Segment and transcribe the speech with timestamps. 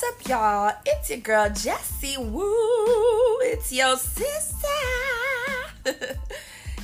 [0.00, 0.72] What's up, y'all?
[0.86, 2.16] It's your girl Jessie.
[2.18, 3.38] Woo!
[3.40, 4.68] It's your sister.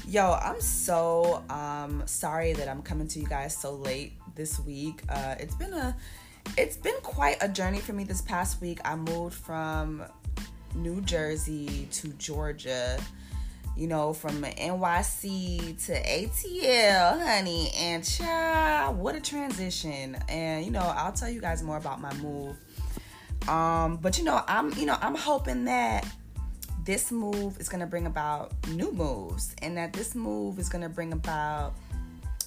[0.09, 5.05] Yo, I'm so um sorry that I'm coming to you guys so late this week.
[5.09, 5.97] Uh, it's been a
[6.59, 8.81] it's been quite a journey for me this past week.
[8.85, 10.03] I moved from
[10.75, 12.99] New Jersey to Georgia
[13.77, 17.73] you know, from NYC to ATL, honey.
[17.77, 20.17] And child, what a transition.
[20.29, 22.57] And you know, I'll tell you guys more about my move.
[23.49, 26.07] Um, but you know, I'm you know, I'm hoping that
[26.85, 31.13] this move is gonna bring about new moves and that this move is gonna bring
[31.13, 31.75] about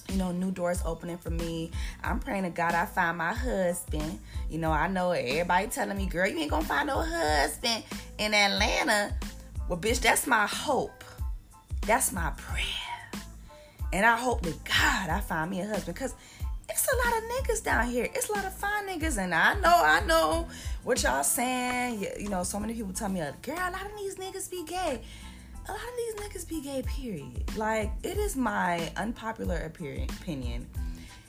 [0.08, 1.70] you know, new doors opening for me.
[2.02, 4.18] I'm praying to God I find my husband.
[4.48, 7.84] You know, I know everybody telling me, girl, you ain't gonna find no husband
[8.18, 9.14] in Atlanta.
[9.68, 11.04] Well, bitch, that's my hope.
[11.82, 12.87] That's my prayer.
[13.92, 16.14] And I hope that God I find me a husband because
[16.68, 18.08] it's a lot of niggas down here.
[18.14, 20.48] It's a lot of fine niggas, and I know, I know
[20.84, 22.00] what y'all saying.
[22.00, 24.64] You, you know, so many people tell me, girl, a lot of these niggas be
[24.64, 25.00] gay.
[25.66, 27.56] A lot of these niggas be gay, period.
[27.56, 30.66] Like, it is my unpopular opinion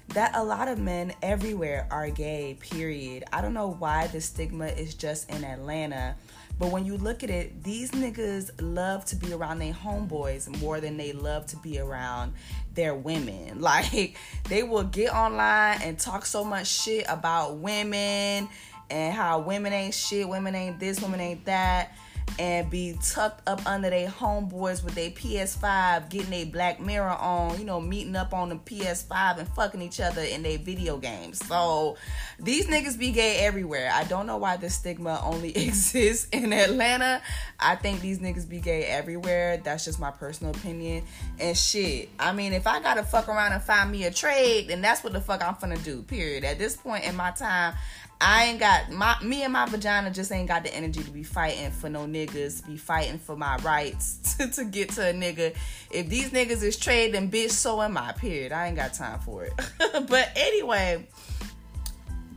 [0.09, 3.23] that a lot of men everywhere are gay, period.
[3.31, 6.15] I don't know why the stigma is just in Atlanta
[6.59, 10.81] but when you look at it, these niggas love to be around their homeboys more
[10.81, 12.33] than they love to be around
[12.75, 13.61] their women.
[13.69, 14.17] Like
[14.49, 18.49] they will get online and talk so much shit about women
[18.89, 21.91] and how women ain't shit, women ain't this, women ain't that
[22.37, 27.57] and be tucked up under their homeboys with their PS5, getting a Black Mirror on,
[27.57, 31.43] you know, meeting up on the PS5 and fucking each other in their video games.
[31.45, 31.97] So
[32.39, 33.89] these niggas be gay everywhere.
[33.93, 37.21] I don't know why this stigma only exists in Atlanta.
[37.59, 39.57] I think these niggas be gay everywhere.
[39.57, 41.03] That's just my personal opinion.
[41.39, 44.81] And shit, I mean, if I gotta fuck around and find me a trade, then
[44.81, 46.03] that's what the fuck I'm finna do.
[46.03, 46.43] Period.
[46.43, 47.73] At this point in my time,
[48.21, 51.23] I ain't got my me and my vagina just ain't got the energy to be
[51.23, 55.55] fighting for no niggas, be fighting for my rights to, to get to a nigga.
[55.91, 58.11] If these niggas is trading, bitch, so am I.
[58.13, 58.51] Period.
[58.51, 59.53] I ain't got time for it.
[60.07, 61.07] but anyway,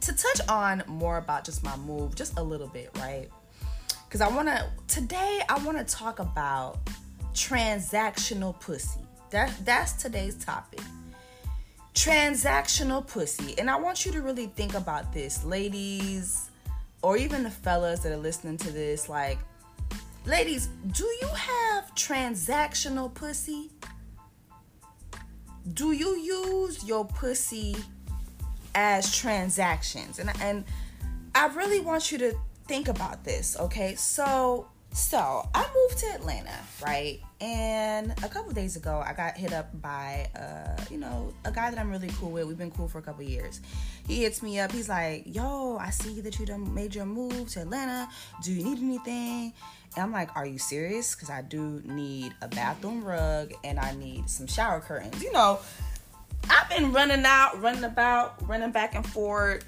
[0.00, 3.28] to touch on more about just my move, just a little bit, right?
[4.04, 5.40] Because I want to today.
[5.48, 6.78] I want to talk about
[7.34, 9.00] transactional pussy.
[9.30, 10.80] That that's today's topic
[11.94, 13.54] transactional pussy.
[13.58, 16.50] And I want you to really think about this, ladies,
[17.02, 19.08] or even the fellas that are listening to this.
[19.08, 19.38] Like,
[20.26, 23.70] ladies, do you have transactional pussy?
[25.74, 27.76] Do you use your pussy
[28.74, 30.18] as transactions?
[30.18, 30.64] And and
[31.34, 32.34] I really want you to
[32.66, 33.94] think about this, okay?
[33.94, 37.20] So so I moved to Atlanta, right?
[37.42, 41.70] And a couple days ago, I got hit up by, uh, you know, a guy
[41.70, 42.46] that I'm really cool with.
[42.46, 43.60] We've been cool for a couple years.
[44.06, 44.70] He hits me up.
[44.70, 48.08] He's like, "Yo, I see that you done made your move to Atlanta.
[48.44, 49.54] Do you need anything?"
[49.96, 51.16] And I'm like, "Are you serious?
[51.16, 55.20] Because I do need a bathroom rug and I need some shower curtains.
[55.20, 55.58] You know,
[56.48, 59.64] I've been running out, running about, running back and forth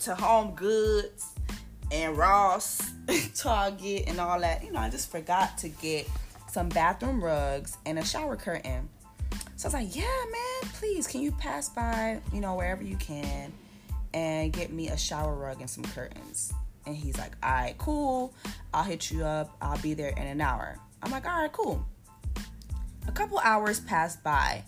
[0.00, 1.32] to Home Goods."
[1.92, 2.82] and Ross,
[3.36, 4.64] Target, and all that.
[4.64, 6.08] You know, I just forgot to get
[6.56, 8.88] some bathroom rugs and a shower curtain.
[9.56, 12.96] So I was like, yeah, man, please, can you pass by, you know, wherever you
[12.96, 13.52] can
[14.14, 16.54] and get me a shower rug and some curtains?
[16.86, 18.32] And he's like, all right, cool.
[18.72, 19.54] I'll hit you up.
[19.60, 20.78] I'll be there in an hour.
[21.02, 21.86] I'm like, all right, cool.
[23.06, 24.64] A couple hours passed by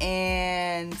[0.00, 0.96] and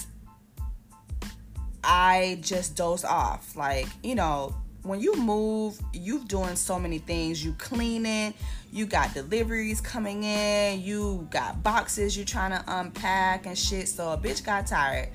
[1.82, 3.56] I just dozed off.
[3.56, 7.44] Like, you know, when you move, you've doing so many things.
[7.44, 8.34] You cleaning,
[8.72, 13.88] you got deliveries coming in, you got boxes you're trying to unpack and shit.
[13.88, 15.08] So a bitch got tired.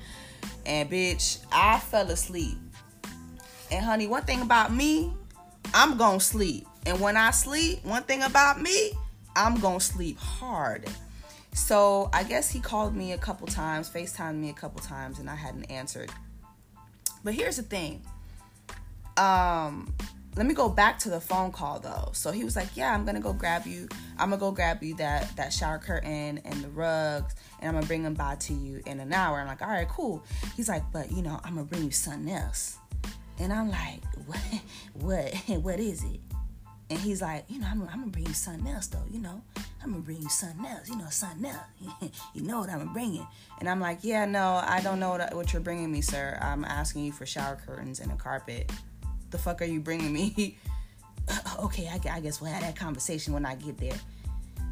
[0.64, 2.58] And bitch, I fell asleep.
[3.70, 5.14] And honey, one thing about me,
[5.74, 6.66] I'm gonna sleep.
[6.86, 8.92] And when I sleep, one thing about me,
[9.34, 10.86] I'm gonna sleep hard.
[11.52, 15.28] So I guess he called me a couple times, FaceTimed me a couple times, and
[15.28, 16.10] I hadn't answered.
[17.24, 18.02] But here's the thing
[19.16, 19.94] um
[20.36, 22.10] let me go back to the phone call though.
[22.12, 23.88] So he was like, "Yeah, I'm gonna go grab you.
[24.18, 27.86] I'm gonna go grab you that that shower curtain and the rugs, and I'm gonna
[27.86, 30.22] bring them by to you in an hour." I'm like, "All right, cool."
[30.54, 32.76] He's like, "But you know, I'm gonna bring you something else,"
[33.38, 34.40] and I'm like, "What?
[34.92, 35.34] What?
[35.62, 36.20] What is it?"
[36.90, 39.04] And he's like, "You know, I'm, I'm gonna bring you something else though.
[39.10, 39.40] You know,
[39.82, 40.90] I'm gonna bring you something else.
[40.90, 42.12] You know, something else.
[42.34, 43.26] you know what I'm bringing?"
[43.58, 46.38] And I'm like, "Yeah, no, I don't know what, what you're bringing me, sir.
[46.42, 48.70] I'm asking you for shower curtains and a carpet."
[49.36, 50.56] The fuck are you bringing me?
[51.60, 53.96] okay, I, I guess we'll have that conversation when I get there.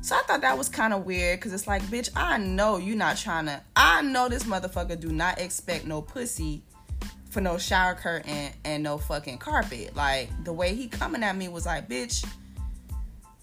[0.00, 2.96] So I thought that was kind of weird because it's like, bitch, I know you're
[2.96, 3.60] not trying to.
[3.74, 6.62] I know this motherfucker do not expect no pussy
[7.30, 9.96] for no shower curtain and no fucking carpet.
[9.96, 12.26] Like the way he coming at me was like, bitch,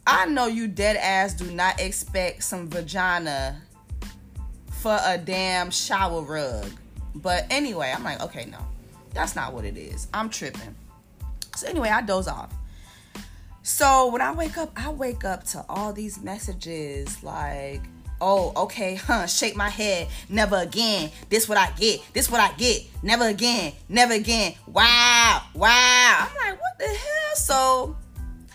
[0.06, 3.62] I know you dead ass do not expect some vagina
[4.72, 6.70] for a damn shower rug.
[7.16, 8.60] But anyway, I'm like, okay, no,
[9.14, 10.08] that's not what it is.
[10.14, 10.76] I'm tripping.
[11.56, 12.54] So anyway, I doze off.
[13.64, 17.82] So when I wake up, I wake up to all these messages like,
[18.20, 21.12] oh, okay, huh, shake my head, never again.
[21.30, 24.56] This what I get, this what I get, never again, never again.
[24.68, 26.28] Wow, wow.
[26.28, 27.36] I'm like, what the hell?
[27.36, 27.96] So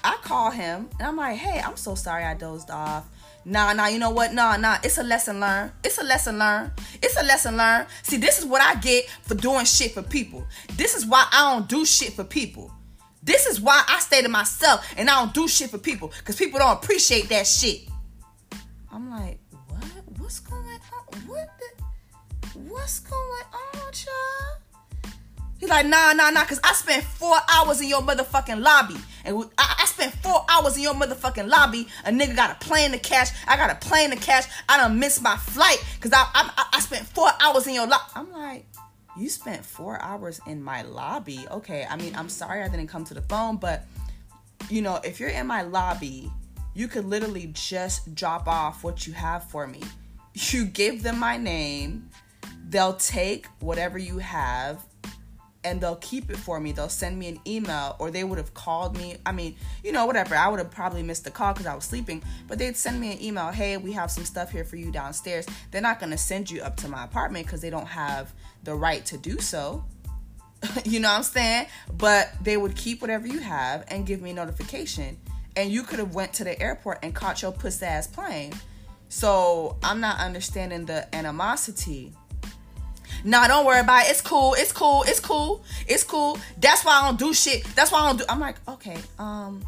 [0.03, 3.09] I call him and I'm like, hey, I'm so sorry I dozed off.
[3.45, 4.35] Nah, nah, you know what?
[4.35, 5.71] Nah, nah, it's a lesson learned.
[5.85, 6.73] It's a lesson learned.
[7.01, 7.87] It's a lesson learned.
[8.03, 10.45] See, this is what I get for doing shit for people.
[10.77, 12.73] This is why I don't do shit for people.
[13.27, 16.37] This is why I stay to myself and I don't do shit for people because
[16.37, 17.81] people don't appreciate that shit.
[18.93, 19.83] I'm like, what?
[20.19, 21.21] What's going on?
[21.27, 22.59] What the?
[22.61, 25.15] What's going on, child?
[25.59, 28.97] He's like, nah, nah, nah, because I spent four hours in your motherfucking lobby.
[29.25, 31.89] And I, I, spent four hours in your motherfucking lobby.
[32.05, 33.31] A nigga got a plane to catch.
[33.49, 34.45] I got a plane to catch.
[34.69, 38.05] I done missed my flight because I, I, I spent four hours in your lobby.
[38.15, 38.67] I'm like,
[39.17, 41.47] you spent four hours in my lobby.
[41.51, 43.87] Okay, I mean, I'm sorry I didn't come to the phone, but,
[44.69, 46.31] you know, if you're in my lobby,
[46.75, 49.81] you could literally just drop off what you have for me.
[50.51, 52.11] You give them my name.
[52.69, 54.85] They'll take whatever you have
[55.67, 56.71] and they'll keep it for me.
[56.71, 59.17] They'll send me an email or they would have called me.
[59.27, 60.37] I mean, you know, whatever.
[60.37, 63.13] I would have probably missed the call because I was sleeping, but they'd send me
[63.13, 65.45] an email hey, we have some stuff here for you downstairs.
[65.73, 68.33] They're not going to send you up to my apartment because they don't have
[68.63, 69.85] the right to do so.
[70.85, 71.67] you know what I'm saying?
[71.99, 75.19] But they would keep whatever you have and give me a notification.
[75.57, 78.53] And you could have went to the airport and caught your puss ass plane.
[79.09, 82.13] So I'm not understanding the animosity
[83.25, 84.11] Nah, don't worry about it.
[84.11, 84.55] It's cool.
[84.55, 85.05] It's cool.
[85.07, 85.65] It's cool.
[85.87, 86.39] It's cool.
[86.59, 87.65] That's why I don't do shit.
[87.75, 88.25] That's why I don't do.
[88.29, 88.97] I'm like, okay.
[89.19, 89.65] Um,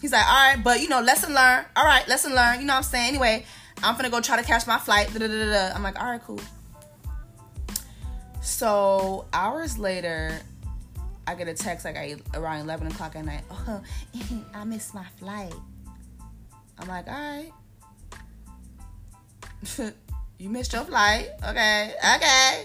[0.00, 1.66] he's like, all right, but you know, lesson learned.
[1.76, 2.60] All right, lesson learned.
[2.60, 3.08] You know what I'm saying?
[3.08, 3.44] Anyway,
[3.82, 5.12] I'm gonna go try to catch my flight.
[5.12, 5.74] Da-da-da-da.
[5.74, 6.40] I'm like, all right, cool.
[8.40, 10.40] So hours later,
[11.26, 11.96] I get a text like
[12.34, 13.42] around 11 o'clock at night.
[13.50, 13.82] Oh,
[14.54, 15.54] I missed my flight.
[16.78, 17.52] I'm like, all right.
[20.38, 21.30] you missed your flight.
[21.46, 22.64] Okay, okay.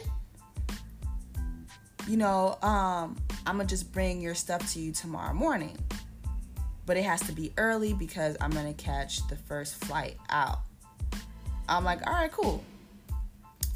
[2.07, 5.77] You know, um, I'm gonna just bring your stuff to you tomorrow morning.
[6.85, 10.59] But it has to be early because I'm gonna catch the first flight out.
[11.69, 12.63] I'm like, all right, cool.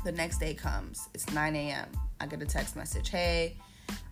[0.04, 1.08] The next day comes.
[1.14, 1.88] It's 9 a.m.
[2.20, 3.10] I get a text message.
[3.10, 3.56] Hey,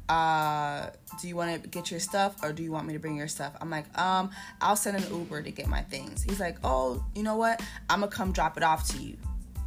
[0.10, 0.90] uh,
[1.22, 3.28] do you want to get your stuff or do you want me to bring your
[3.28, 3.54] stuff?
[3.62, 4.32] I'm like, um,
[4.62, 6.24] I'll send an Uber to get my things.
[6.24, 7.62] He's like, oh, you know what?
[7.90, 9.18] I'm gonna come drop it off to you.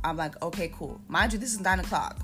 [0.06, 1.00] I'm like, okay, cool.
[1.08, 2.20] Mind you, this is nine o'clock.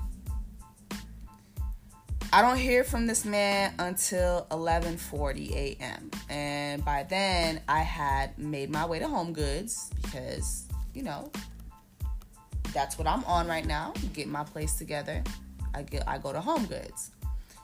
[2.31, 6.09] I don't hear from this man until 11:40 a.m.
[6.29, 11.29] And by then, I had made my way to Home Goods because, you know,
[12.73, 13.93] that's what I'm on right now.
[14.13, 15.21] Get my place together.
[15.75, 17.11] I get I go to Home Goods.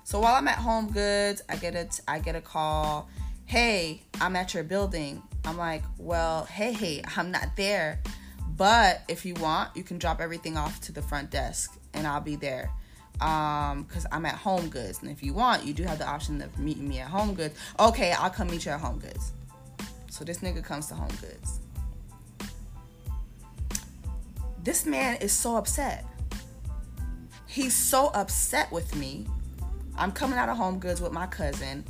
[0.03, 3.09] So while I'm at Home Goods, I get a I get a call.
[3.45, 5.23] Hey, I'm at your building.
[5.45, 8.01] I'm like, well, hey, hey, I'm not there.
[8.59, 12.19] But if you want, you can drop everything off to the front desk and I'll
[12.19, 12.69] be there.
[13.21, 15.01] Um, because I'm at Home Goods.
[15.01, 17.57] And if you want, you do have the option of meeting me at Home Goods.
[17.79, 19.31] Okay, I'll come meet you at Home Goods.
[20.11, 21.61] So this nigga comes to Home Goods.
[24.61, 26.05] This man is so upset.
[27.47, 29.25] He's so upset with me.
[29.97, 31.85] I'm coming out of Home Goods with my cousin.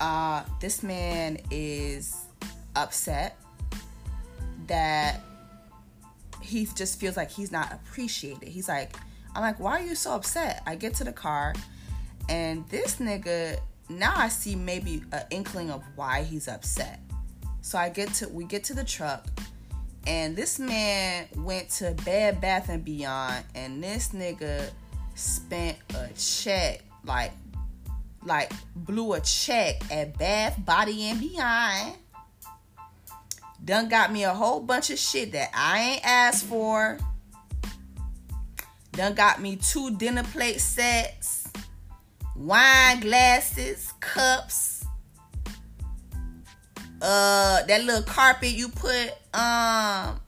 [0.00, 2.26] Uh, this man is
[2.74, 3.38] upset
[4.66, 5.22] that
[6.40, 8.48] he just feels like he's not appreciated.
[8.48, 8.96] He's like,
[9.34, 10.62] I'm like, why are you so upset?
[10.66, 11.54] I get to the car,
[12.28, 17.00] and this nigga, now I see maybe an inkling of why he's upset.
[17.60, 19.26] So I get to, we get to the truck,
[20.06, 24.70] and this man went to Bed Bath and Beyond, and this nigga
[25.14, 27.32] spent a check, like,
[28.24, 31.94] like blew a check at Bath Body and Beyond
[33.66, 36.98] done got me a whole bunch of shit that I ain't asked for.
[38.92, 41.48] Done got me two dinner plate sets,
[42.36, 44.86] wine glasses, cups,
[47.02, 50.18] uh, that little carpet you put um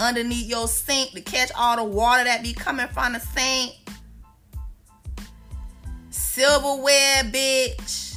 [0.00, 3.74] underneath your sink to catch all the water that be coming from the sink.
[6.10, 8.16] Silverware, bitch.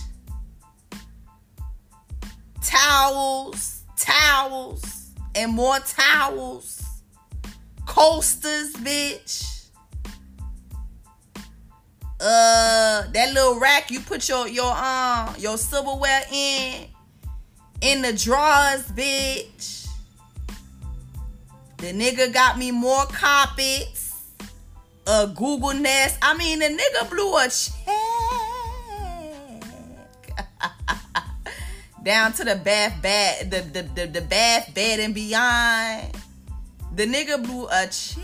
[2.62, 6.82] Towels towels and more towels,
[7.86, 9.70] coasters, bitch.
[12.20, 16.86] Uh, that little rack you put your your um your silverware in
[17.82, 19.88] in the drawers, bitch.
[21.78, 24.16] The nigga got me more carpets,
[25.06, 26.18] a Google Nest.
[26.24, 28.27] I mean, the nigga blew a check
[32.08, 36.16] down to the bath bed, the, the the the bath bed and beyond.
[36.96, 38.24] The nigga blew a check.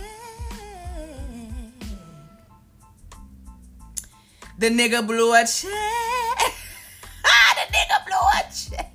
[4.57, 5.69] The nigga blew a check.
[7.25, 8.91] Ah, the nigga blew a check.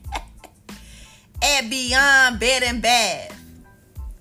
[1.43, 3.39] At Beyond Bed and Bath.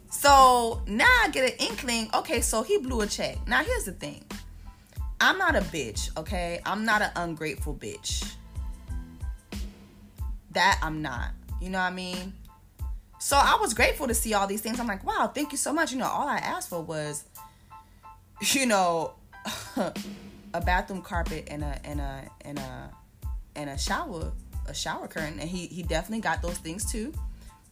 [0.09, 2.09] So now I get an inkling.
[2.13, 3.37] Okay, so he blew a check.
[3.47, 4.23] Now here's the thing.
[5.19, 6.59] I'm not a bitch, okay?
[6.65, 8.36] I'm not an ungrateful bitch.
[10.51, 11.31] That I'm not.
[11.61, 12.33] You know what I mean?
[13.19, 14.79] So I was grateful to see all these things.
[14.79, 15.91] I'm like, wow, thank you so much.
[15.91, 17.23] You know, all I asked for was,
[18.53, 19.13] you know,
[20.53, 22.91] a bathroom carpet and a and a and a
[23.55, 24.31] and a shower
[24.67, 27.13] a shower curtain, and he he definitely got those things too.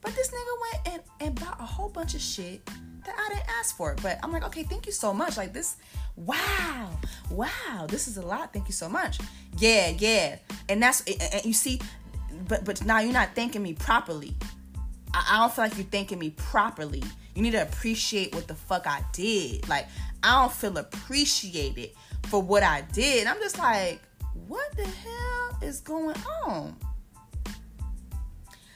[0.02, 2.64] But this nigga went and, and bought a whole bunch of shit
[3.06, 3.96] that I didn't ask for.
[4.04, 5.36] But I'm like, okay, thank you so much.
[5.36, 5.78] Like this,
[6.16, 6.92] wow,
[7.32, 8.54] wow, this is a lot.
[8.54, 9.18] Thank you so much.
[9.58, 10.38] Yeah, yeah.
[10.70, 11.82] And that's and you see,
[12.48, 14.36] but but now you're not thanking me properly.
[15.14, 17.04] I, I don't feel like you're thanking me properly.
[17.34, 19.68] You need to appreciate what the fuck I did.
[19.68, 19.88] Like
[20.24, 21.92] I don't feel appreciated
[22.24, 23.28] for what I did.
[23.28, 24.02] I'm just like,
[24.48, 26.16] what the hell is going
[26.46, 26.76] on?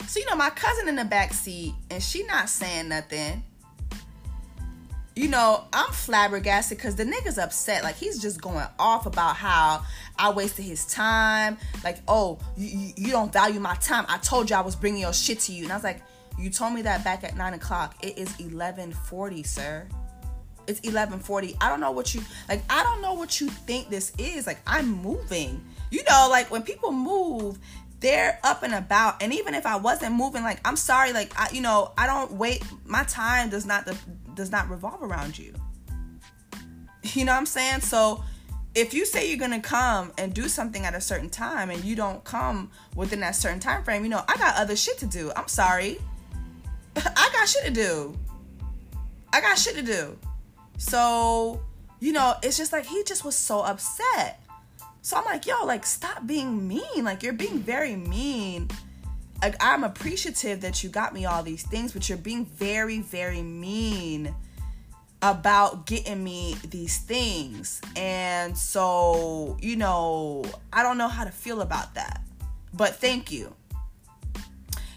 [0.08, 3.44] So you know, my cousin in the back seat, and she not saying nothing.
[5.16, 7.84] You know, I'm flabbergasted because the nigga's upset.
[7.84, 9.84] Like he's just going off about how
[10.20, 11.58] I wasted his time.
[11.84, 14.06] Like, oh, you, you don't value my time.
[14.08, 16.02] I told you I was bringing your shit to you, and I was like,
[16.38, 17.96] you told me that back at nine o'clock.
[18.02, 19.88] It is eleven forty, sir
[20.70, 21.58] it's 11:40.
[21.60, 22.62] I don't know what you like.
[22.70, 24.46] I don't know what you think this is.
[24.48, 25.62] Like I'm moving.
[25.92, 27.58] You know, like when people move,
[28.00, 29.22] they're up and about.
[29.22, 32.34] And even if I wasn't moving, like I'm sorry, like I, you know, I don't
[32.34, 32.64] wait.
[32.86, 33.90] My time does not
[34.36, 35.54] does not revolve around you.
[37.14, 37.80] You know what I'm saying?
[37.80, 38.24] So
[38.76, 41.96] if you say you're gonna come and do something at a certain time and you
[41.96, 45.32] don't come within that certain time frame, you know, I got other shit to do.
[45.36, 46.00] I'm sorry.
[46.96, 48.18] I got shit to do.
[49.34, 50.18] I got shit to do.
[50.78, 51.62] So,
[52.00, 54.42] you know, it's just like he just was so upset.
[55.02, 57.04] So I'm like, yo, like, stop being mean.
[57.04, 58.70] Like, you're being very mean.
[59.42, 63.42] Like, I'm appreciative that you got me all these things, but you're being very, very
[63.42, 64.34] mean
[65.22, 67.82] about getting me these things.
[67.96, 72.22] And so, you know, I don't know how to feel about that.
[72.74, 73.54] But thank you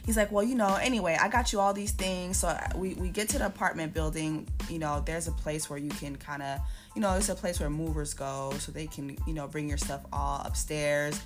[0.05, 2.38] he's like, well, you know, anyway, I got you all these things.
[2.38, 5.91] So we, we get to the apartment building, you know, there's a place where you
[5.91, 6.61] can kind of,
[6.95, 9.79] you know, it's a place where movers go so they can, you know, bring your
[9.79, 11.21] stuff all upstairs.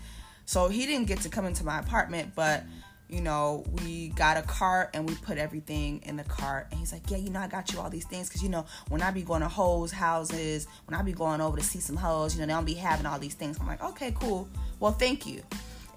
[0.45, 2.63] So he didn't get to come into my apartment, but
[3.09, 6.69] you know, we got a cart and we put everything in the cart.
[6.71, 8.29] And he's like, Yeah, you know, I got you all these things.
[8.29, 11.57] Cause, you know, when I be going to hoes' houses, when I be going over
[11.57, 13.59] to see some hoes, you know, they don't be having all these things.
[13.61, 14.49] I'm like, Okay, cool.
[14.81, 15.43] Well, thank you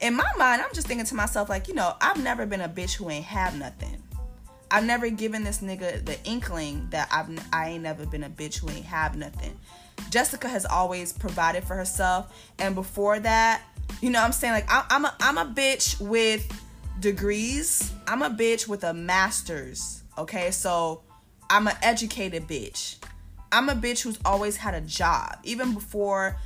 [0.01, 2.69] in my mind, I'm just thinking to myself, like, you know, I've never been a
[2.69, 4.01] bitch who ain't have nothing.
[4.71, 8.59] I've never given this nigga the inkling that I've I ain't never been a bitch
[8.59, 9.59] who ain't have nothing.
[10.11, 13.63] Jessica has always provided for herself, and before that,
[13.99, 16.47] you know, I'm saying like I, I'm a I'm a bitch with
[16.99, 17.91] degrees.
[18.07, 20.03] I'm a bitch with a master's.
[20.17, 21.03] Okay, so
[21.49, 22.97] I'm an educated bitch.
[23.51, 26.37] I'm a bitch who's always had a job, even before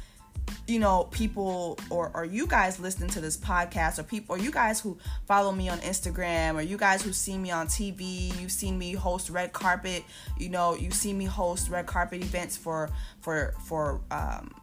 [0.67, 4.51] you know people or or you guys listening to this podcast or people or you
[4.51, 8.51] guys who follow me on Instagram or you guys who see me on TV you've
[8.51, 10.03] seen me host red carpet
[10.37, 12.89] you know you've seen me host red carpet events for
[13.21, 14.53] for for um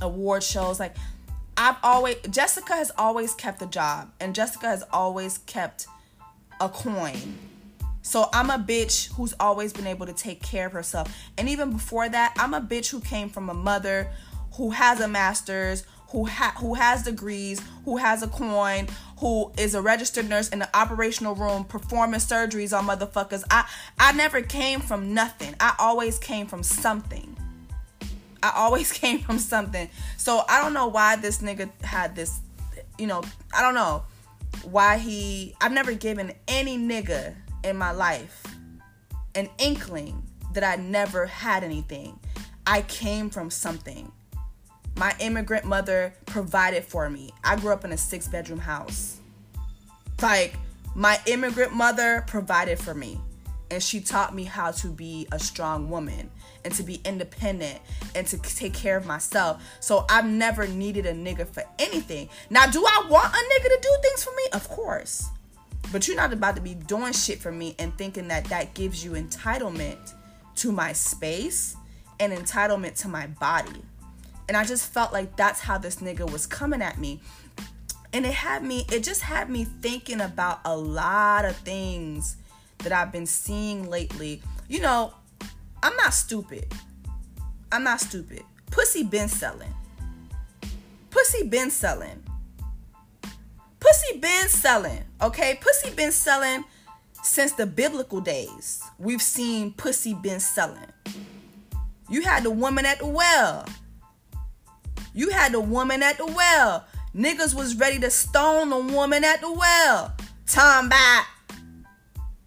[0.00, 0.94] award shows like
[1.56, 5.86] I've always Jessica has always kept a job and Jessica has always kept
[6.60, 7.38] a coin
[8.02, 11.16] so I'm a bitch who's always been able to take care of herself.
[11.38, 14.10] And even before that, I'm a bitch who came from a mother
[14.56, 19.74] who has a master's, who ha- who has degrees, who has a coin, who is
[19.74, 23.44] a registered nurse in the operational room performing surgeries on motherfuckers.
[23.50, 23.66] I
[23.98, 25.54] I never came from nothing.
[25.60, 27.31] I always came from something.
[28.42, 29.88] I always came from something.
[30.16, 32.40] So I don't know why this nigga had this,
[32.98, 33.22] you know,
[33.54, 34.04] I don't know
[34.64, 37.34] why he I've never given any nigga
[37.64, 38.44] in my life
[39.34, 40.22] an inkling
[40.52, 42.18] that I never had anything.
[42.66, 44.12] I came from something.
[44.96, 47.32] My immigrant mother provided for me.
[47.42, 49.20] I grew up in a six bedroom house.
[50.20, 50.54] Like,
[50.94, 53.18] my immigrant mother provided for me.
[53.70, 56.30] and she taught me how to be a strong woman
[56.64, 57.80] and to be independent
[58.14, 59.62] and to take care of myself.
[59.80, 62.28] So I've never needed a nigga for anything.
[62.50, 64.44] Now, do I want a nigga to do things for me?
[64.52, 65.28] Of course.
[65.90, 69.04] But you're not about to be doing shit for me and thinking that that gives
[69.04, 70.14] you entitlement
[70.56, 71.76] to my space
[72.20, 73.82] and entitlement to my body.
[74.48, 77.20] And I just felt like that's how this nigga was coming at me.
[78.12, 82.36] And it had me, it just had me thinking about a lot of things
[82.78, 84.42] that I've been seeing lately.
[84.68, 85.14] You know,
[85.82, 86.72] I'm not stupid.
[87.70, 88.42] I'm not stupid.
[88.70, 89.74] Pussy been selling.
[91.10, 92.22] Pussy been selling.
[93.80, 95.04] Pussy been selling.
[95.20, 95.58] Okay?
[95.60, 96.64] Pussy been selling
[97.22, 98.82] since the biblical days.
[98.98, 100.78] We've seen pussy been selling.
[102.08, 103.66] You had the woman at the well.
[105.14, 106.86] You had the woman at the well.
[107.14, 110.14] Niggas was ready to stone the woman at the well.
[110.46, 111.26] Time back.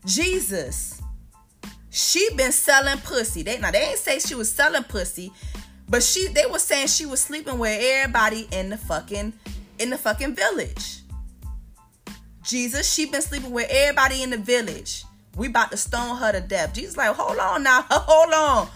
[0.06, 0.95] Jesus.
[1.96, 3.42] She been selling pussy.
[3.42, 5.32] They now they ain't say she was selling pussy,
[5.88, 9.32] but she they were saying she was sleeping with everybody in the fucking
[9.80, 11.00] in the fucking village.
[12.44, 15.06] Jesus, she been sleeping with everybody in the village.
[15.38, 16.74] We about to stone her to death.
[16.74, 18.68] Jesus like, hold on now, hold on.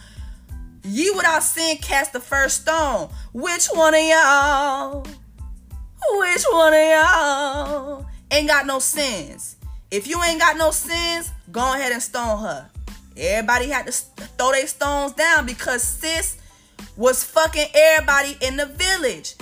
[0.86, 3.10] Ye without sin cast the first stone.
[3.34, 5.06] Which one of y'all?
[6.12, 9.58] Which one of y'all ain't got no sins?
[9.92, 12.70] If you ain't got no sins, go ahead and stone her.
[13.20, 16.38] Everybody had to throw their stones down because sis
[16.96, 19.36] was fucking everybody in the village.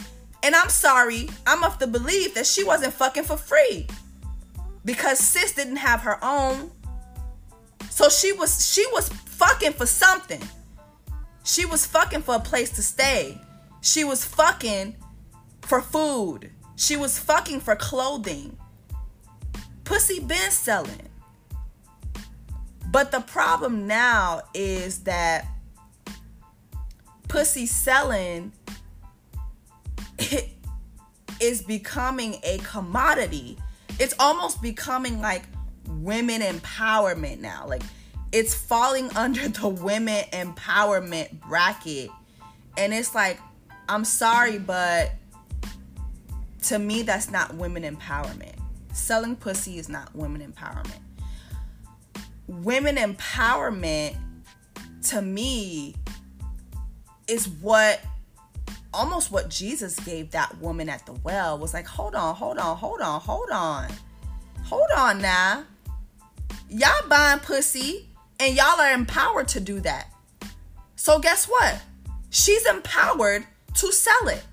[0.43, 3.87] And I'm sorry, I'm of the belief that she wasn't fucking for free.
[4.85, 6.71] Because sis didn't have her own.
[7.89, 10.41] So she was she was fucking for something.
[11.43, 13.39] She was fucking for a place to stay.
[13.81, 14.95] She was fucking
[15.61, 16.51] for food.
[16.75, 18.57] She was fucking for clothing.
[19.83, 21.09] Pussy been selling.
[22.89, 25.45] But the problem now is that
[27.27, 28.51] pussy selling
[31.41, 33.57] is becoming a commodity.
[33.99, 35.43] It's almost becoming like
[35.87, 37.65] women empowerment now.
[37.67, 37.83] Like
[38.31, 42.09] it's falling under the women empowerment bracket.
[42.77, 43.39] And it's like,
[43.89, 45.11] I'm sorry, but
[46.63, 48.55] to me, that's not women empowerment.
[48.93, 50.99] Selling pussy is not women empowerment.
[52.47, 54.15] Women empowerment,
[55.03, 55.95] to me,
[57.27, 58.01] is what
[58.93, 62.77] almost what Jesus gave that woman at the well was like, hold on, hold on,
[62.77, 63.87] hold on, hold on.
[64.63, 65.63] Hold on now.
[66.69, 70.11] Y'all buying pussy and y'all are empowered to do that.
[70.95, 71.81] So guess what?
[72.29, 74.43] She's empowered to sell it.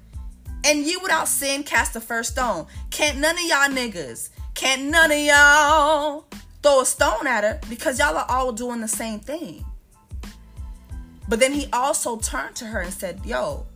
[0.64, 2.66] And ye without sin cast the first stone.
[2.90, 6.26] Can't none of y'all niggas, can't none of y'all
[6.64, 9.64] throw a stone at her because y'all are all doing the same thing.
[11.28, 13.66] But then he also turned to her and said, Yo,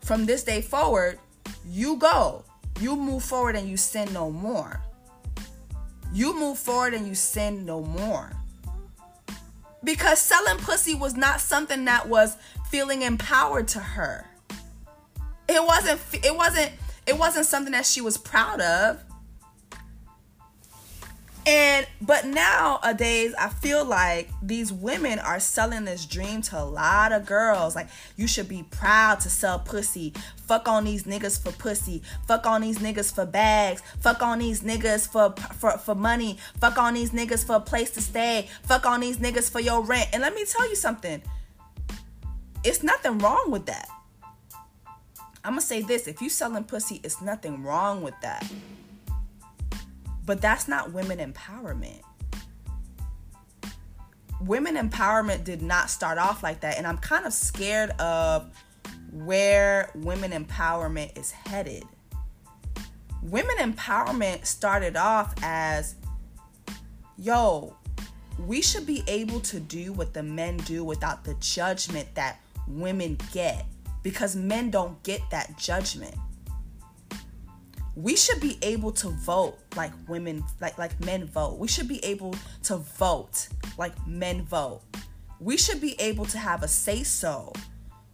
[0.00, 1.18] from this day forward,
[1.66, 2.44] you go.
[2.80, 4.80] You move forward and you sin no more.
[6.12, 8.32] You move forward and you sin no more.
[9.84, 12.38] Because selling pussy was not something that was
[12.70, 14.26] feeling empowered to her
[15.48, 16.72] it wasn't it wasn't
[17.06, 19.02] it wasn't something that she was proud of
[21.46, 27.12] and but nowadays I feel like these women are selling this dream to a lot
[27.12, 27.74] of girls.
[27.74, 30.14] Like you should be proud to sell pussy.
[30.36, 32.02] Fuck on these niggas for pussy.
[32.26, 33.82] Fuck on these niggas for bags.
[34.00, 36.38] Fuck on these niggas for for for money.
[36.60, 38.48] Fuck on these niggas for a place to stay.
[38.62, 40.08] Fuck on these niggas for your rent.
[40.12, 41.22] And let me tell you something.
[42.62, 43.88] It's nothing wrong with that.
[45.44, 48.50] I'm gonna say this if you selling pussy, it's nothing wrong with that.
[50.24, 52.00] But that's not women empowerment.
[54.40, 56.78] Women empowerment did not start off like that.
[56.78, 58.50] And I'm kind of scared of
[59.12, 61.84] where women empowerment is headed.
[63.22, 65.94] Women empowerment started off as
[67.16, 67.76] yo,
[68.38, 73.16] we should be able to do what the men do without the judgment that women
[73.32, 73.66] get
[74.02, 76.14] because men don't get that judgment.
[77.96, 81.58] We should be able to vote like women like like men vote.
[81.58, 84.82] We should be able to vote like men vote.
[85.40, 87.52] We should be able to have a say so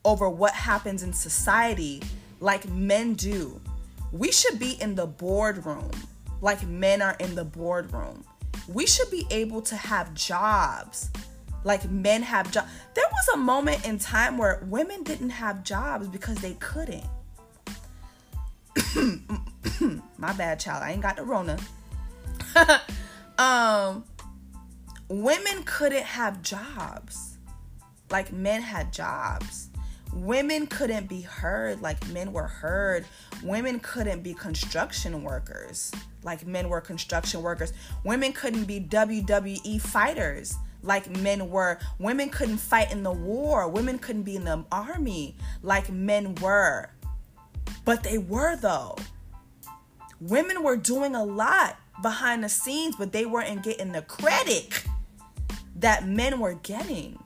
[0.05, 2.03] over what happens in society
[2.41, 3.61] like men do.
[4.13, 5.91] We should be in the boardroom
[6.41, 8.25] like men are in the boardroom.
[8.69, 11.11] We should be able to have jobs
[11.65, 12.71] like men have jobs.
[12.95, 17.05] There was a moment in time where women didn't have jobs because they couldn't.
[18.91, 19.50] Mm,
[20.19, 20.83] My bad, child.
[20.83, 21.59] I ain't got the Rona.
[23.39, 24.05] um,
[25.09, 27.39] women couldn't have jobs
[28.11, 29.69] like men had jobs.
[30.13, 33.05] Women couldn't be heard like men were heard.
[33.43, 37.73] Women couldn't be construction workers like men were construction workers.
[38.05, 41.79] Women couldn't be WWE fighters like men were.
[41.99, 43.69] Women couldn't fight in the war.
[43.69, 46.91] Women couldn't be in the army like men were.
[47.85, 48.97] But they were, though.
[50.21, 54.85] Women were doing a lot behind the scenes, but they weren't getting the credit
[55.77, 57.19] that men were getting.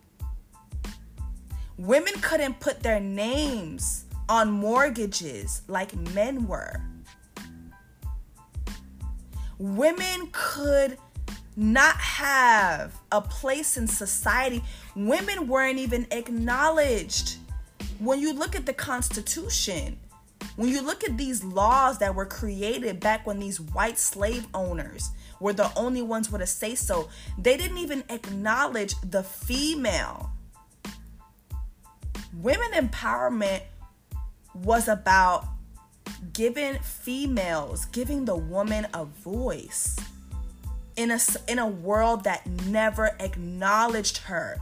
[1.76, 6.80] Women couldn't put their names on mortgages like men were.
[9.58, 10.96] Women could
[11.56, 14.62] not have a place in society.
[14.94, 17.38] Women weren't even acknowledged.
[17.98, 19.98] When you look at the Constitution,
[20.56, 25.10] when you look at these laws that were created back when these white slave owners
[25.40, 30.30] were the only ones with a say so, they didn't even acknowledge the female.
[32.34, 33.62] Women empowerment
[34.54, 35.46] was about
[36.32, 39.98] giving females, giving the woman a voice
[40.96, 44.58] in a in a world that never acknowledged her.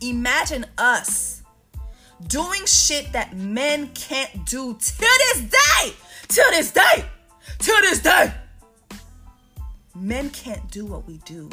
[0.00, 1.41] Imagine us
[2.28, 5.92] doing shit that men can't do to this day.
[6.28, 7.04] To this day.
[7.58, 8.32] To this day.
[9.94, 11.50] Men can't do what we do.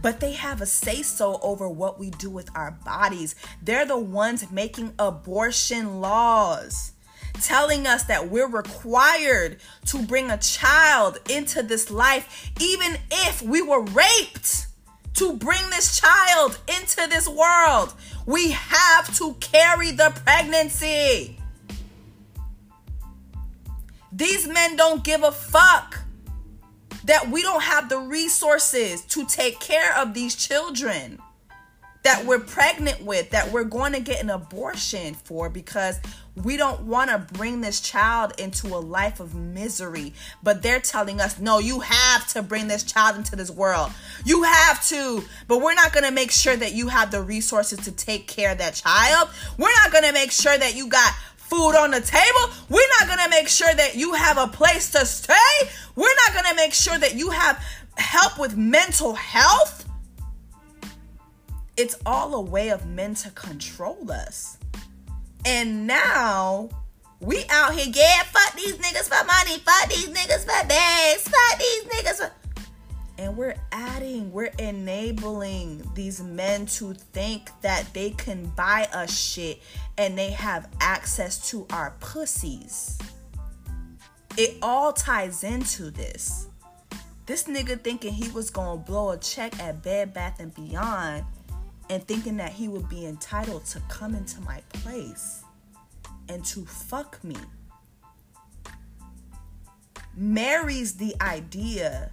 [0.00, 3.34] But they have a say so over what we do with our bodies.
[3.62, 6.92] They're the ones making abortion laws
[7.40, 13.62] telling us that we're required to bring a child into this life, even if we
[13.62, 14.66] were raped
[15.14, 17.94] to bring this child into this world.
[18.26, 21.38] We have to carry the pregnancy.
[24.12, 25.98] These men don't give a fuck
[27.04, 31.18] that we don't have the resources to take care of these children
[32.02, 36.00] that we're pregnant with, that we're going to get an abortion for because
[36.34, 40.14] we don't want to bring this child into a life of misery.
[40.42, 43.92] But they're telling us, no, you have to bring this child into this world.
[44.24, 45.22] You have to.
[45.46, 48.52] But we're not going to make sure that you have the resources to take care
[48.52, 49.28] of that child.
[49.58, 52.54] We're not going to make sure that you got food on the table.
[52.70, 55.34] We're not going to make sure that you have a place to stay.
[55.94, 57.62] We're not going to make sure that you have
[57.96, 59.86] help with mental health.
[61.82, 64.56] It's all a way of men to control us.
[65.44, 66.68] And now
[67.18, 71.58] we out here, yeah, fuck these niggas for money, fuck these niggas for bags, fuck
[71.58, 72.32] these niggas for.
[73.18, 79.60] And we're adding, we're enabling these men to think that they can buy us shit
[79.98, 82.96] and they have access to our pussies.
[84.36, 86.46] It all ties into this.
[87.26, 91.24] This nigga thinking he was gonna blow a check at Bed Bath and Beyond
[91.92, 95.44] and thinking that he would be entitled to come into my place
[96.30, 97.36] and to fuck me
[100.16, 102.10] marries the idea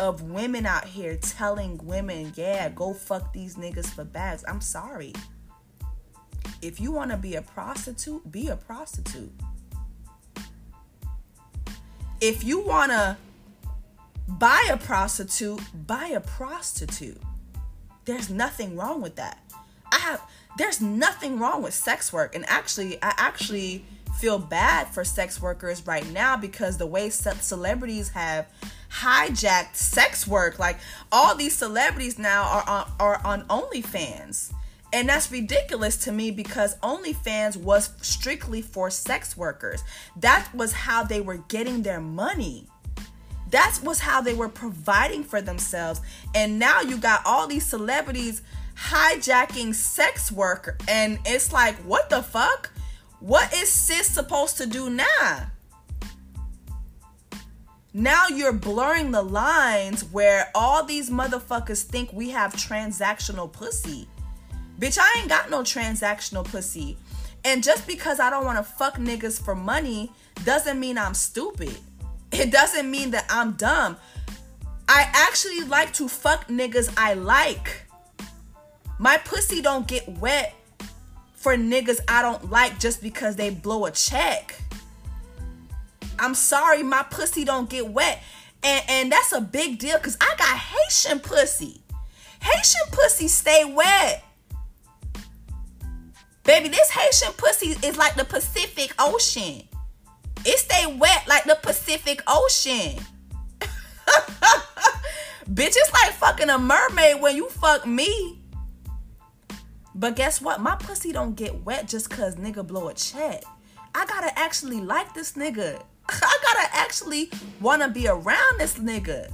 [0.00, 4.44] of women out here telling women, yeah, go fuck these niggas for bags.
[4.48, 5.12] I'm sorry.
[6.62, 9.32] If you want to be a prostitute, be a prostitute.
[12.22, 13.18] If you want to
[14.26, 17.20] buy a prostitute, buy a prostitute.
[18.08, 19.38] There's nothing wrong with that.
[19.92, 20.22] I have
[20.56, 23.84] there's nothing wrong with sex work and actually I actually
[24.18, 28.46] feel bad for sex workers right now because the way celebrities have
[28.90, 30.78] hijacked sex work like
[31.12, 34.54] all these celebrities now are on are on OnlyFans
[34.90, 39.84] and that's ridiculous to me because OnlyFans was strictly for sex workers.
[40.16, 42.68] That was how they were getting their money.
[43.50, 46.00] That was how they were providing for themselves.
[46.34, 48.42] And now you got all these celebrities
[48.76, 50.80] hijacking sex work.
[50.88, 52.70] And it's like, what the fuck?
[53.20, 55.50] What is sis supposed to do now?
[57.94, 64.06] Now you're blurring the lines where all these motherfuckers think we have transactional pussy.
[64.78, 66.96] Bitch, I ain't got no transactional pussy.
[67.44, 70.12] And just because I don't want to fuck niggas for money
[70.44, 71.76] doesn't mean I'm stupid
[72.32, 73.96] it doesn't mean that I'm dumb.
[74.88, 77.82] I actually like to fuck niggas I like.
[78.98, 80.54] My pussy don't get wet
[81.34, 84.60] for niggas I don't like just because they blow a check.
[86.18, 88.22] I'm sorry, my pussy don't get wet.
[88.62, 91.80] And, and that's a big deal because I got Haitian pussy.
[92.40, 94.24] Haitian pussy stay wet.
[96.42, 99.62] Baby, this Haitian pussy is like the Pacific Ocean.
[100.44, 102.98] It stay wet like the Pacific Ocean.
[105.50, 108.38] Bitch, it's like fucking a mermaid when you fuck me.
[109.94, 110.60] But guess what?
[110.60, 113.42] My pussy don't get wet just cause nigga blow a check.
[113.94, 115.82] I gotta actually like this nigga.
[116.08, 119.32] I gotta actually wanna be around this nigga.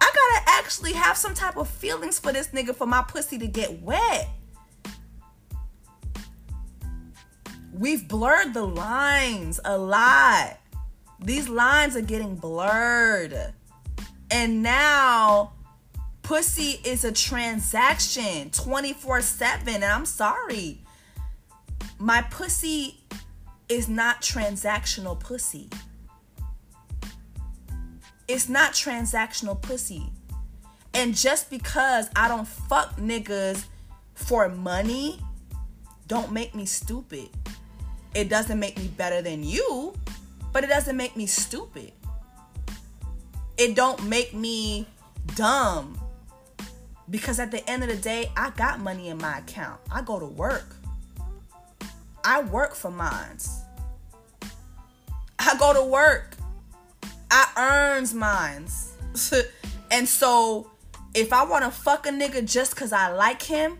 [0.00, 3.46] I gotta actually have some type of feelings for this nigga for my pussy to
[3.46, 4.28] get wet.
[7.78, 10.58] We've blurred the lines a lot.
[11.20, 13.54] These lines are getting blurred.
[14.32, 15.52] And now
[16.22, 19.74] pussy is a transaction 24 7.
[19.76, 20.80] And I'm sorry.
[22.00, 22.98] My pussy
[23.68, 25.70] is not transactional pussy.
[28.26, 30.10] It's not transactional pussy.
[30.94, 33.66] And just because I don't fuck niggas
[34.14, 35.20] for money,
[36.08, 37.28] don't make me stupid.
[38.18, 39.94] It doesn't make me better than you,
[40.52, 41.92] but it doesn't make me stupid.
[43.56, 44.88] It don't make me
[45.36, 45.96] dumb.
[47.08, 49.80] Because at the end of the day, I got money in my account.
[49.88, 50.74] I go to work.
[52.24, 53.60] I work for mines.
[55.38, 56.36] I go to work.
[57.30, 58.94] I earns mines.
[59.92, 60.72] and so
[61.14, 63.78] if I want to fuck a nigga just cuz I like him,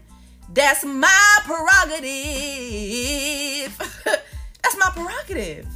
[0.55, 2.07] that's my prerogative.
[4.68, 5.66] that's my prerogative.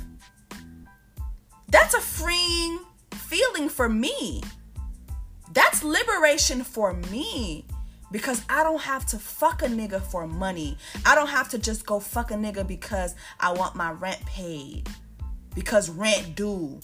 [1.68, 2.81] That's a freeing
[3.12, 4.42] feeling for me.
[5.52, 7.64] That's liberation for me
[8.11, 10.76] because I don't have to fuck a nigga for money.
[11.07, 14.88] I don't have to just go fuck a nigga because I want my rent paid.
[15.55, 16.81] Because rent due.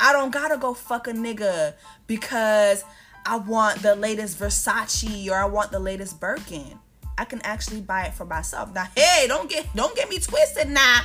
[0.00, 1.74] I don't gotta go fuck a nigga
[2.08, 2.84] because
[3.24, 6.78] I want the latest Versace or I want the latest Birkin.
[7.18, 8.72] I can actually buy it for myself.
[8.74, 11.02] Now, hey, don't get don't get me twisted now.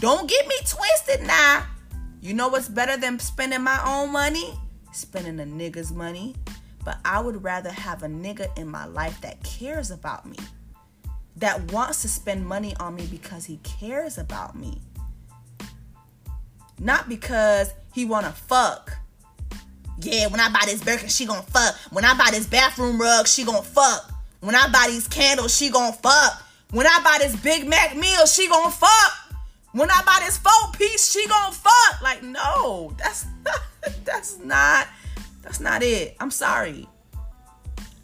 [0.00, 1.66] Don't get me twisted now.
[2.20, 4.52] You know what's better than spending my own money?
[4.92, 6.34] Spending a nigga's money.
[6.84, 10.36] But I would rather have a nigga in my life that cares about me.
[11.36, 14.82] That wants to spend money on me because he cares about me.
[16.78, 18.92] Not because he wanna fuck.
[19.98, 21.74] Yeah, when I buy this Birkin, she gonna fuck.
[21.90, 24.12] When I buy this bathroom rug, she gonna fuck.
[24.40, 26.42] When I buy these candles, she gonna fuck.
[26.70, 29.25] When I buy this Big Mac meal, she gonna fuck.
[29.76, 32.00] When I buy this four piece, she gonna fuck.
[32.00, 33.60] Like, no, that's not,
[34.04, 34.88] that's not
[35.42, 36.16] that's not it.
[36.18, 36.88] I'm sorry.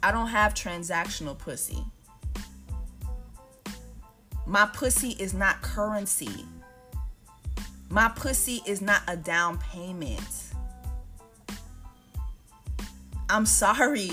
[0.03, 1.83] I don't have transactional pussy.
[4.45, 6.45] My pussy is not currency.
[7.89, 10.53] My pussy is not a down payment.
[13.29, 14.11] I'm sorry.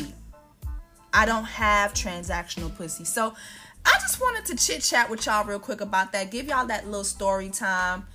[1.13, 3.05] I don't have transactional pussy.
[3.05, 3.35] So
[3.85, 6.31] I just wanted to chit chat with y'all real quick about that.
[6.31, 8.07] Give y'all that little story time.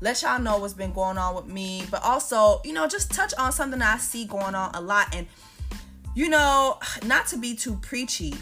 [0.00, 1.84] Let y'all know what's been going on with me.
[1.90, 5.14] But also, you know, just touch on something I see going on a lot.
[5.14, 5.26] And,
[6.14, 8.34] you know, not to be too preachy.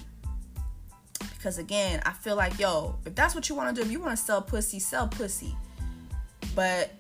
[1.37, 4.01] Because again, I feel like, yo, if that's what you want to do, if you
[4.01, 5.57] want to sell pussy, sell pussy.
[6.55, 6.93] But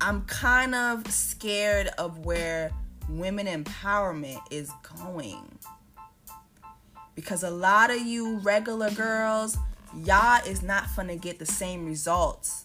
[0.00, 2.70] I'm kind of scared of where
[3.08, 4.70] women empowerment is
[5.02, 5.58] going
[7.14, 9.56] because a lot of you regular girls,
[10.04, 12.64] y'all is not gonna get the same results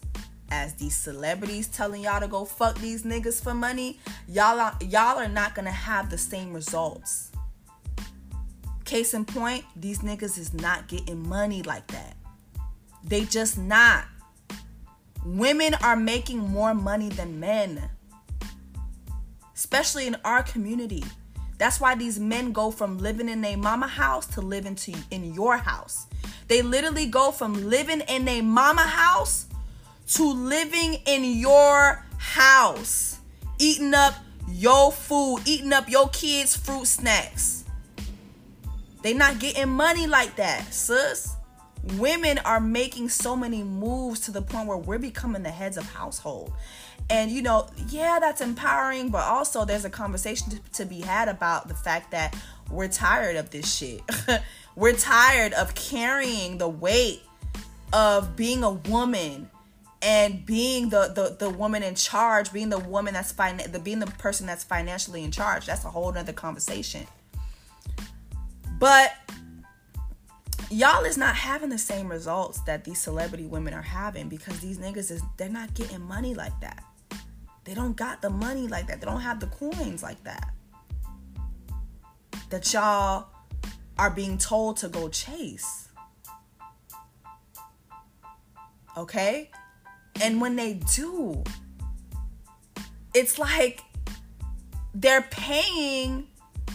[0.50, 3.98] as these celebrities telling y'all to go fuck these niggas for money.
[4.28, 7.32] Y'all are, y'all are not gonna have the same results.
[8.84, 12.16] Case in point, these niggas is not getting money like that.
[13.02, 14.04] They just not.
[15.24, 17.90] Women are making more money than men.
[19.54, 21.02] Especially in our community.
[21.58, 25.32] That's why these men go from living in a mama house to living to in
[25.32, 26.06] your house.
[26.48, 29.46] They literally go from living in a mama house
[30.08, 33.18] to living in your house,
[33.58, 34.14] eating up
[34.48, 37.64] your food, eating up your kids' fruit snacks.
[39.02, 41.35] They not getting money like that, sis.
[41.94, 45.84] Women are making so many moves to the point where we're becoming the heads of
[45.92, 46.52] household.
[47.08, 51.28] And you know, yeah, that's empowering, but also there's a conversation to, to be had
[51.28, 52.36] about the fact that
[52.70, 54.00] we're tired of this shit.
[54.76, 57.22] we're tired of carrying the weight
[57.92, 59.48] of being a woman
[60.02, 64.00] and being the, the the woman in charge, being the woman that's fine, the being
[64.00, 65.66] the person that's financially in charge.
[65.66, 67.06] That's a whole nother conversation.
[68.78, 69.14] But
[70.70, 74.78] y'all is not having the same results that these celebrity women are having because these
[74.78, 76.84] niggas is they're not getting money like that.
[77.64, 79.00] They don't got the money like that.
[79.00, 80.52] They don't have the coins like that.
[82.50, 83.26] That y'all
[83.98, 85.88] are being told to go chase.
[88.96, 89.50] Okay?
[90.22, 91.42] And when they do,
[93.14, 93.82] it's like
[94.94, 96.28] they're paying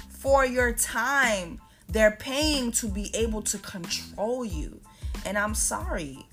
[0.10, 1.60] for your time.
[1.92, 4.80] They're paying to be able to control you.
[5.26, 6.26] And I'm sorry.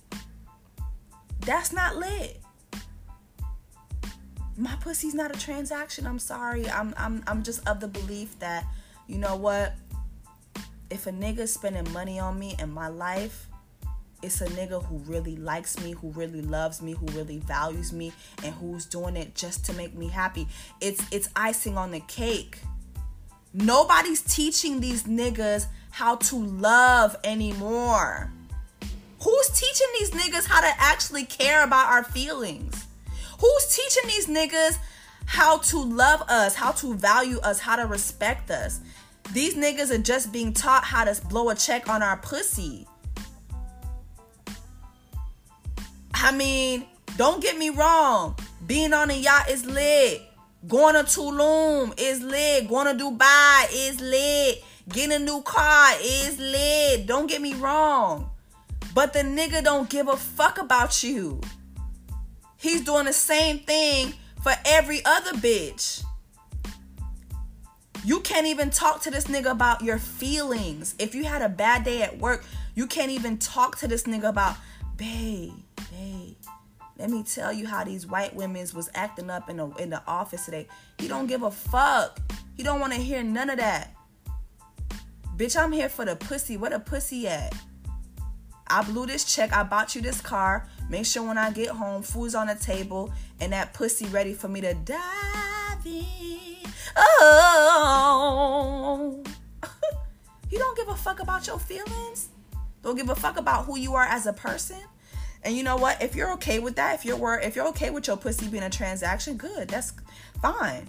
[1.40, 2.40] That's not lit.
[4.56, 6.06] My pussy's not a transaction.
[6.06, 6.68] I'm sorry.
[6.68, 8.66] I'm I'm I'm just of the belief that
[9.06, 9.74] you know what?
[10.90, 13.48] If a nigga's spending money on me in my life,
[14.22, 18.12] it's a nigga who really likes me, who really loves me, who really values me,
[18.42, 20.48] and who's doing it just to make me happy.
[20.80, 22.58] It's it's icing on the cake.
[23.54, 28.30] Nobody's teaching these niggas how to love anymore.
[29.22, 32.86] Who's teaching these niggas how to actually care about our feelings?
[33.40, 34.78] Who's teaching these niggas
[35.26, 38.80] how to love us, how to value us, how to respect us?
[39.32, 42.86] These niggas are just being taught how to blow a check on our pussy.
[46.14, 48.36] I mean, don't get me wrong.
[48.66, 50.22] Being on a yacht is lit.
[50.66, 52.68] Going to Tulum is lit.
[52.68, 54.64] Going to Dubai is lit.
[54.88, 57.06] Getting a new car is lit.
[57.06, 58.30] Don't get me wrong.
[58.94, 61.40] But the nigga don't give a fuck about you.
[62.56, 66.02] He's doing the same thing for every other bitch.
[68.04, 70.94] You can't even talk to this nigga about your feelings.
[70.98, 72.44] If you had a bad day at work,
[72.74, 74.56] you can't even talk to this nigga about,
[74.96, 75.52] babe,
[75.90, 76.27] babe.
[76.98, 80.02] Let me tell you how these white women's was acting up in the in the
[80.06, 80.66] office today.
[80.98, 82.18] He don't give a fuck.
[82.56, 83.94] He don't want to hear none of that.
[85.36, 86.56] Bitch, I'm here for the pussy.
[86.56, 87.54] Where the pussy at?
[88.66, 89.52] I blew this check.
[89.52, 90.66] I bought you this car.
[90.90, 94.48] Make sure when I get home, food's on the table and that pussy ready for
[94.48, 96.46] me to dive in.
[96.96, 98.02] Oh.
[100.50, 102.30] you don't give a fuck about your feelings.
[102.82, 104.80] Don't give a fuck about who you are as a person.
[105.42, 106.02] And you know what?
[106.02, 108.70] If you're okay with that, if you're if you're okay with your pussy being a
[108.70, 109.68] transaction, good.
[109.68, 109.92] That's
[110.42, 110.86] fine.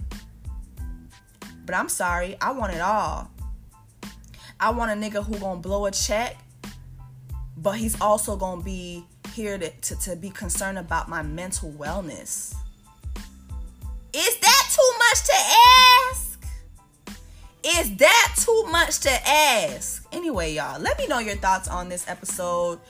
[1.64, 3.30] But I'm sorry, I want it all.
[4.58, 6.36] I want a nigga who gonna blow a check,
[7.56, 12.54] but he's also gonna be here to, to, to be concerned about my mental wellness.
[14.12, 15.32] Is that too much to
[16.10, 16.44] ask?
[17.64, 20.06] Is that too much to ask?
[20.12, 22.80] Anyway, y'all, let me know your thoughts on this episode.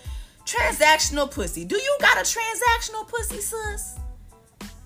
[0.51, 1.65] Transactional pussy.
[1.65, 4.01] Do you got a transactional pussy, sis?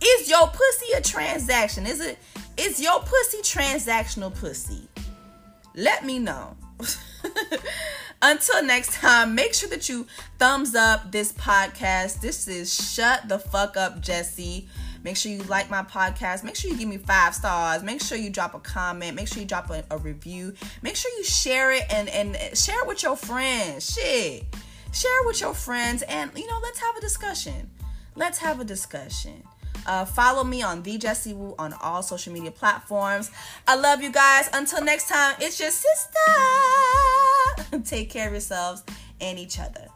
[0.05, 1.87] Is your pussy a transaction?
[1.87, 2.19] Is it
[2.59, 4.87] is your pussy transactional pussy?
[5.75, 6.55] Let me know.
[8.23, 10.07] Until next time, make sure that you
[10.39, 12.21] thumbs up this podcast.
[12.21, 14.69] This is Shut the Fuck Up, Jesse.
[15.03, 16.45] Make sure you like my podcast.
[16.45, 17.83] Make sure you give me five stars.
[17.83, 19.17] Make sure you drop a comment.
[19.17, 20.53] Make sure you drop a, a review.
[20.83, 23.95] Make sure you share it and, and share it with your friends.
[23.95, 24.45] Shit
[24.95, 27.71] share with your friends and you know let's have a discussion
[28.15, 29.43] let's have a discussion
[29.87, 33.31] uh, follow me on the Jesse Wu on all social media platforms.
[33.69, 34.49] I love you guys.
[34.53, 36.19] Until next time, it's your sister.
[37.85, 38.83] Take care of yourselves
[39.21, 39.89] and each other.